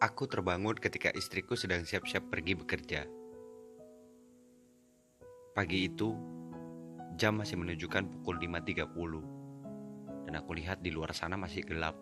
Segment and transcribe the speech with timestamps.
[0.00, 3.04] Aku terbangun ketika istriku sedang siap-siap pergi bekerja.
[5.52, 6.16] Pagi itu,
[7.20, 11.92] jam masih menunjukkan pukul 5.30 dan aku lihat di luar sana masih gelap.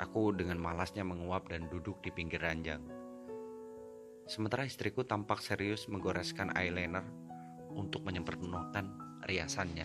[0.00, 2.80] Aku dengan malasnya menguap dan duduk di pinggir ranjang.
[4.24, 7.04] Sementara istriku tampak serius menggoreskan eyeliner
[7.76, 9.84] untuk menyempurnakan riasannya.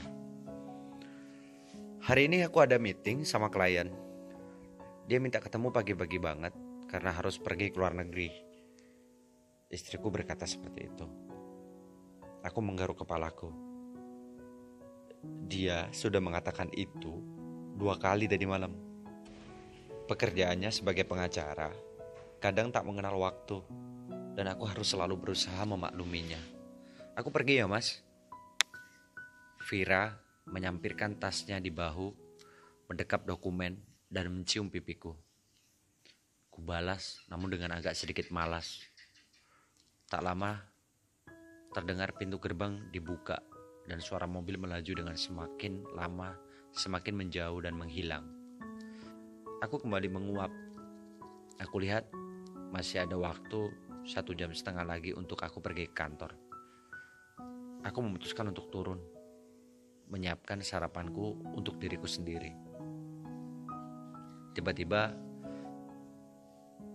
[2.07, 4.06] Hari ini aku ada meeting sama klien
[5.07, 6.51] dia minta ketemu pagi-pagi banget
[6.91, 8.27] karena harus pergi ke luar negeri.
[9.71, 11.07] Istriku berkata seperti itu.
[12.43, 13.47] Aku menggaruk kepalaku.
[15.47, 17.23] Dia sudah mengatakan itu
[17.79, 18.75] dua kali tadi malam.
[20.11, 21.71] Pekerjaannya sebagai pengacara
[22.43, 23.63] kadang tak mengenal waktu
[24.35, 26.39] dan aku harus selalu berusaha memakluminya.
[27.15, 28.03] Aku pergi ya mas.
[29.71, 30.19] Vira
[30.51, 32.11] menyampirkan tasnya di bahu,
[32.91, 35.15] mendekap dokumen dan mencium pipiku.
[36.51, 38.81] Kubalas namun dengan agak sedikit malas.
[40.07, 40.63] Tak lama
[41.75, 43.43] terdengar pintu gerbang dibuka
[43.85, 46.33] dan suara mobil melaju dengan semakin lama
[46.75, 48.25] semakin menjauh dan menghilang.
[49.63, 50.53] Aku kembali menguap.
[51.57, 52.05] Aku lihat
[52.69, 53.73] masih ada waktu
[54.05, 56.37] satu jam setengah lagi untuk aku pergi ke kantor.
[57.81, 59.01] Aku memutuskan untuk turun,
[60.11, 62.66] menyiapkan sarapanku untuk diriku sendiri.
[64.57, 65.13] Tiba-tiba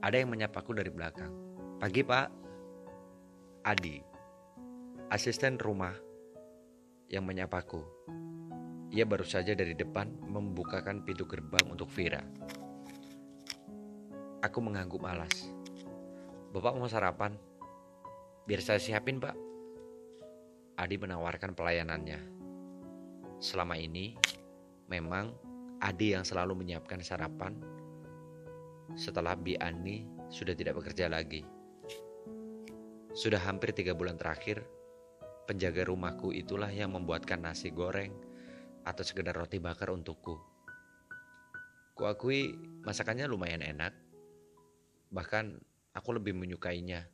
[0.02, 1.30] ada yang menyapaku dari belakang.
[1.78, 2.26] Pagi pak,
[3.62, 4.02] Adi,
[5.14, 5.94] asisten rumah
[7.06, 7.78] yang menyapaku.
[8.90, 12.26] Ia baru saja dari depan membukakan pintu gerbang untuk Vira.
[14.42, 15.46] Aku mengangguk malas.
[16.50, 17.38] Bapak mau sarapan?
[18.42, 19.38] Biar saya siapin pak.
[20.82, 22.20] Adi menawarkan pelayanannya.
[23.38, 24.18] Selama ini,
[24.90, 25.41] memang
[25.82, 27.58] Adi yang selalu menyiapkan sarapan
[28.94, 31.42] setelah Bi Ani sudah tidak bekerja lagi.
[33.12, 34.62] Sudah hampir tiga bulan terakhir,
[35.44, 38.14] penjaga rumahku itulah yang membuatkan nasi goreng
[38.86, 40.38] atau sekedar roti bakar untukku.
[41.98, 42.54] Kuakui
[42.86, 43.92] masakannya lumayan enak,
[45.10, 45.60] bahkan
[45.92, 47.04] aku lebih menyukainya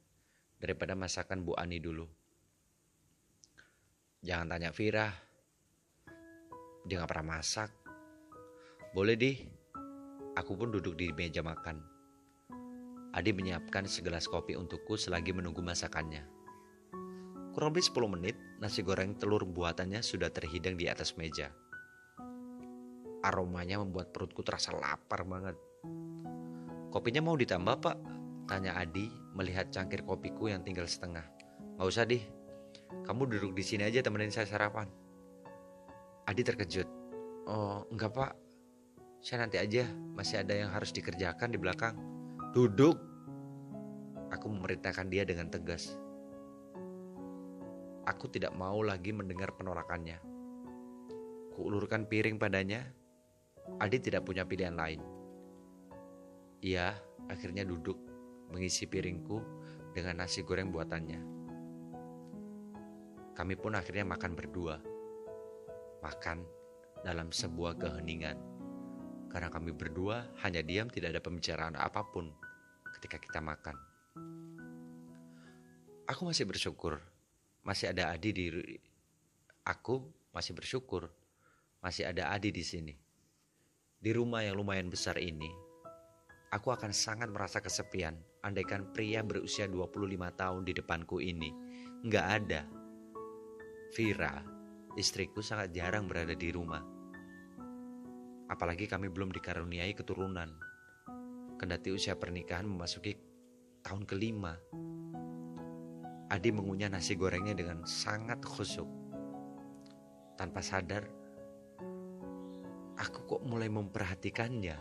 [0.60, 2.06] daripada masakan Bu Ani dulu.
[4.22, 5.08] Jangan tanya Vira,
[6.86, 7.87] dia gak pernah masak.
[8.96, 9.36] Boleh di.
[10.32, 11.76] Aku pun duduk di meja makan.
[13.12, 16.24] Adi menyiapkan segelas kopi untukku selagi menunggu masakannya.
[17.52, 21.52] Kurang lebih 10 menit, nasi goreng telur buatannya sudah terhidang di atas meja.
[23.20, 25.58] Aromanya membuat perutku terasa lapar banget.
[26.88, 27.96] Kopinya mau ditambah pak?
[28.48, 31.28] Tanya Adi melihat cangkir kopiku yang tinggal setengah.
[31.76, 32.24] Gak usah deh,
[33.04, 34.88] kamu duduk di sini aja temenin saya sarapan.
[36.24, 36.88] Adi terkejut.
[37.44, 38.32] Oh enggak pak,
[39.18, 39.82] saya nanti aja,
[40.14, 41.94] masih ada yang harus dikerjakan di belakang.
[42.54, 42.96] Duduk.
[44.30, 45.96] Aku memerintahkan dia dengan tegas.
[48.06, 50.20] Aku tidak mau lagi mendengar penolakannya.
[51.52, 52.86] Kuulurkan piring padanya.
[53.82, 55.00] Adi tidak punya pilihan lain.
[56.64, 56.96] Ia
[57.28, 58.00] akhirnya duduk
[58.48, 59.44] mengisi piringku
[59.92, 61.20] dengan nasi goreng buatannya.
[63.36, 64.80] Kami pun akhirnya makan berdua.
[66.00, 66.38] Makan
[67.04, 68.57] dalam sebuah keheningan.
[69.28, 72.32] Karena kami berdua hanya diam tidak ada pembicaraan apa pun
[72.98, 73.76] ketika kita makan.
[76.08, 76.96] Aku masih bersyukur
[77.60, 78.46] masih ada Adi di
[79.68, 80.00] aku
[80.32, 81.12] masih bersyukur
[81.84, 82.94] masih ada Adi di sini.
[83.98, 85.50] Di rumah yang lumayan besar ini,
[86.54, 91.52] aku akan sangat merasa kesepian andaikan pria berusia 25 tahun di depanku ini
[92.08, 92.62] nggak ada.
[93.92, 94.40] Vira,
[94.96, 96.97] istriku sangat jarang berada di rumah
[98.48, 100.48] Apalagi kami belum dikaruniai keturunan.
[101.60, 103.12] Kendati usia pernikahan memasuki
[103.84, 104.56] tahun kelima.
[106.32, 108.88] Adi mengunyah nasi gorengnya dengan sangat khusyuk.
[110.40, 111.04] Tanpa sadar,
[112.96, 114.76] aku kok mulai memperhatikannya.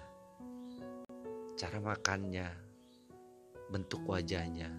[1.58, 2.48] Cara makannya,
[3.68, 4.72] bentuk wajahnya.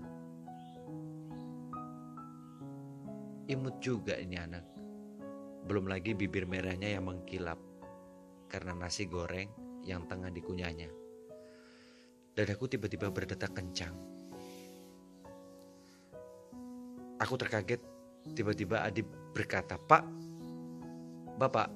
[3.48, 4.64] Imut juga ini anak.
[5.68, 7.67] Belum lagi bibir merahnya yang mengkilap
[8.48, 9.48] karena nasi goreng
[9.84, 10.88] yang tengah dikunyahnya.
[12.32, 13.94] Dadaku tiba-tiba berdetak kencang.
[17.18, 17.82] Aku terkaget,
[18.32, 19.02] tiba-tiba Adi
[19.34, 20.06] berkata, Pak,
[21.34, 21.66] Bapak,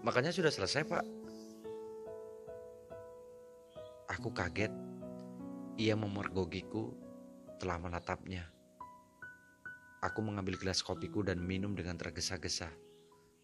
[0.00, 1.04] makannya sudah selesai Pak.
[4.08, 4.72] Aku kaget,
[5.76, 6.96] ia memergokiku
[7.60, 8.48] telah menatapnya.
[10.00, 12.68] Aku mengambil gelas kopiku dan minum dengan tergesa-gesa.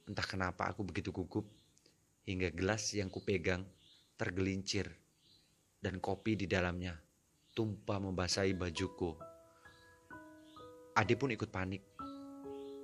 [0.09, 1.49] Entah kenapa aku begitu gugup
[2.25, 3.65] hingga gelas yang kupegang
[4.21, 4.89] tergelincir
[5.81, 6.97] dan kopi di dalamnya
[7.55, 9.17] tumpah membasahi bajuku.
[10.97, 11.83] Adi pun ikut panik.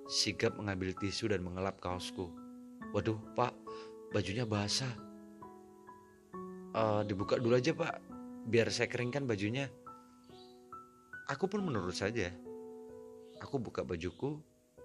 [0.07, 2.31] Sigap mengambil tisu dan mengelap kaosku.
[2.95, 3.53] Waduh, Pak,
[4.15, 4.93] bajunya basah.
[6.77, 7.95] Uh, dibuka dulu aja, Pak,
[8.47, 9.67] biar saya keringkan bajunya.
[11.27, 12.31] Aku pun menurut saja.
[13.43, 14.39] Aku buka bajuku,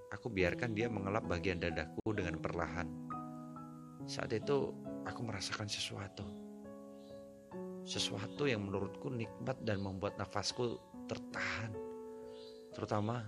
[0.09, 3.00] aku biarkan dia mengelap bagian dadaku dengan perlahan.
[4.06, 4.74] Saat itu
[5.06, 6.25] aku merasakan sesuatu.
[7.81, 10.77] Sesuatu yang menurutku nikmat dan membuat nafasku
[11.09, 11.74] tertahan.
[12.71, 13.25] Terutama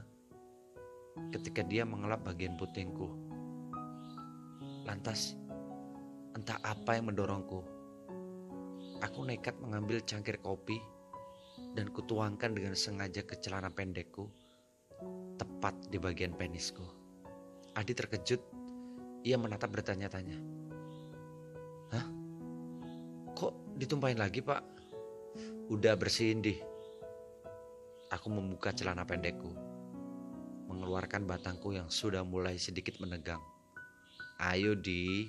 [1.34, 3.10] ketika dia mengelap bagian putingku.
[4.86, 5.38] Lantas,
[6.38, 7.62] entah apa yang mendorongku.
[9.04, 10.80] Aku nekat mengambil cangkir kopi
[11.76, 14.32] dan kutuangkan dengan sengaja ke celana pendekku
[15.36, 16.84] tepat di bagian penisku.
[17.74, 18.40] Adi terkejut,
[19.24, 20.36] ia menatap bertanya-tanya.
[21.96, 22.06] Hah?
[23.34, 24.60] Kok ditumpahin lagi pak?
[25.72, 26.60] Udah bersihin di.
[28.12, 29.50] Aku membuka celana pendekku,
[30.70, 33.42] mengeluarkan batangku yang sudah mulai sedikit menegang.
[34.38, 35.26] Ayo di.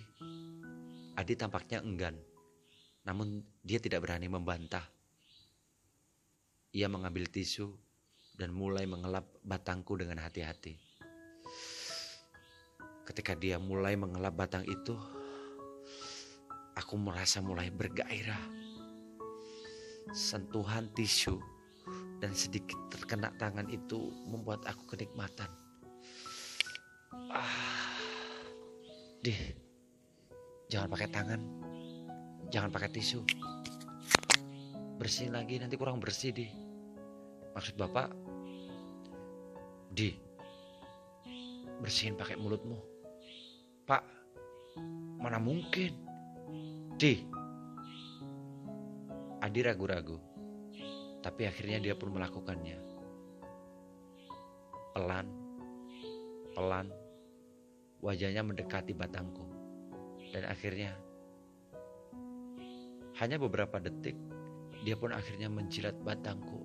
[1.14, 2.18] Adi tampaknya enggan,
[3.06, 4.82] namun dia tidak berani membantah.
[6.74, 7.70] Ia mengambil tisu
[8.34, 10.83] dan mulai mengelap batangku dengan hati-hati.
[13.04, 14.96] Ketika dia mulai mengelap batang itu,
[16.72, 18.40] aku merasa mulai bergairah.
[20.16, 21.36] Sentuhan tisu
[22.20, 25.52] dan sedikit terkena tangan itu membuat aku kenikmatan.
[27.28, 28.00] Ah,
[29.20, 29.52] deh,
[30.72, 31.40] jangan pakai tangan,
[32.48, 33.20] jangan pakai tisu.
[34.96, 36.48] Bersihin lagi nanti kurang bersih deh.
[37.52, 38.08] Maksud Bapak,
[39.94, 40.10] Di,
[41.78, 42.93] bersihin pakai mulutmu.
[43.84, 44.00] Pak,
[45.20, 45.92] mana mungkin?
[46.96, 47.20] Di.
[49.44, 50.16] Adi ragu-ragu,
[51.20, 52.80] tapi akhirnya dia pun melakukannya.
[54.96, 55.28] Pelan,
[56.56, 56.88] pelan,
[58.00, 59.44] wajahnya mendekati batangku.
[60.32, 60.96] Dan akhirnya,
[63.20, 64.16] hanya beberapa detik,
[64.80, 66.63] dia pun akhirnya menjilat batangku.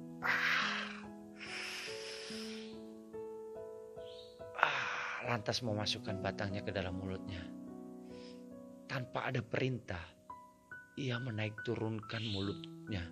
[5.30, 7.46] Lantas memasukkan batangnya ke dalam mulutnya.
[8.90, 10.02] Tanpa ada perintah,
[10.98, 13.06] ia menaik turunkan mulutnya,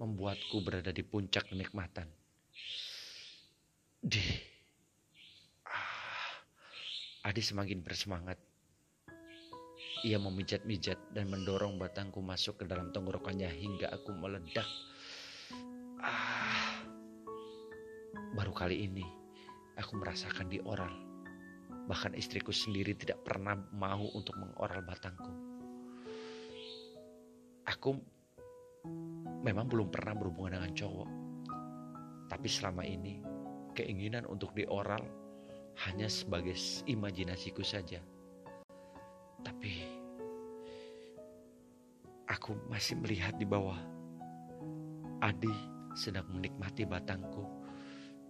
[0.00, 2.08] membuatku berada di puncak kenikmatan.
[4.00, 4.24] Di,
[5.68, 8.40] ah, Adi semakin bersemangat.
[10.02, 14.66] Ia memijat-mijat dan mendorong batangku masuk ke dalam tenggorokannya hingga aku meledak.
[16.00, 16.82] Ah,
[18.34, 19.21] baru kali ini
[19.76, 20.92] aku merasakan di oral.
[21.88, 25.32] Bahkan istriku sendiri tidak pernah mau untuk mengoral batangku.
[27.66, 27.90] Aku
[29.42, 31.10] memang belum pernah berhubungan dengan cowok.
[32.30, 33.20] Tapi selama ini
[33.74, 35.02] keinginan untuk dioral
[35.88, 36.54] hanya sebagai
[36.86, 37.98] imajinasiku saja.
[39.42, 39.72] Tapi
[42.30, 43.78] aku masih melihat di bawah.
[45.22, 45.54] Adi
[45.94, 47.61] sedang menikmati batangku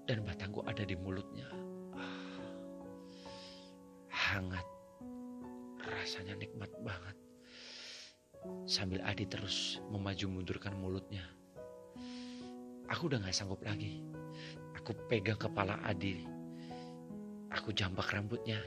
[0.06, 1.46] dan batangku ada di mulutnya.
[4.10, 4.64] Hangat,
[5.82, 7.16] rasanya nikmat banget.
[8.66, 11.22] Sambil Adi terus memaju mundurkan mulutnya.
[12.90, 14.02] Aku udah gak sanggup lagi.
[14.76, 16.26] Aku pegang kepala Adi.
[17.54, 18.58] Aku jambak rambutnya.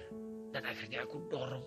[0.55, 1.65] Dan akhirnya aku dorong.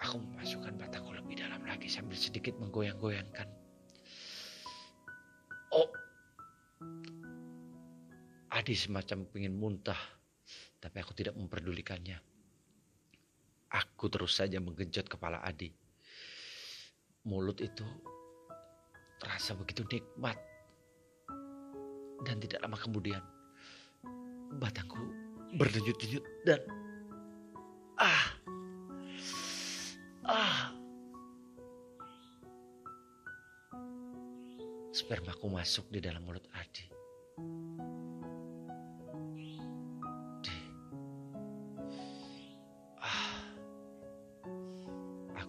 [0.00, 3.59] Aku memasukkan batangku lebih dalam lagi sambil sedikit menggoyang-goyangkan.
[8.60, 9.96] Adi semacam ingin muntah,
[10.76, 12.20] tapi aku tidak memperdulikannya.
[13.72, 15.72] Aku terus saja menggenjot kepala Adi.
[17.24, 17.88] Mulut itu
[19.16, 20.36] terasa begitu nikmat.
[22.20, 23.24] Dan tidak lama kemudian,
[24.60, 25.08] batangku
[25.56, 26.60] berdenyut-denyut dan
[27.96, 28.24] ah,
[30.28, 30.68] ah.
[34.92, 36.99] Spermaku masuk di dalam mulut Adi.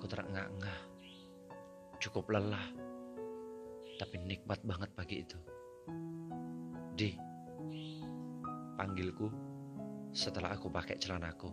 [0.08, 0.80] Terengah-engah.
[2.02, 2.66] Cukup lelah,
[4.00, 5.38] tapi nikmat banget pagi itu.
[6.98, 7.14] Di,
[8.80, 9.28] panggilku
[10.10, 11.50] setelah aku pakai celanaku.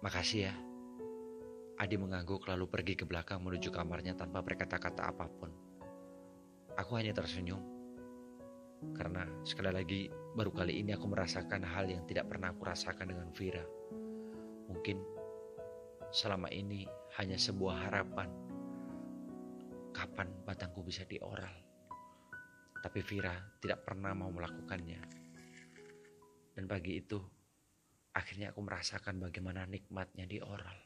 [0.00, 0.54] Makasih ya.
[1.76, 5.52] Adi mengangguk lalu pergi ke belakang menuju kamarnya tanpa berkata-kata apa pun.
[6.74, 7.75] Aku hanya tersenyum
[8.94, 10.00] karena sekali lagi
[10.36, 13.64] baru kali ini aku merasakan hal yang tidak pernah aku rasakan dengan Vira.
[14.70, 15.00] Mungkin
[16.14, 16.86] selama ini
[17.18, 18.30] hanya sebuah harapan.
[19.90, 21.50] Kapan batangku bisa dioral?
[22.84, 25.00] Tapi Vira tidak pernah mau melakukannya.
[26.54, 27.18] Dan pagi itu,
[28.14, 30.85] akhirnya aku merasakan bagaimana nikmatnya dioral.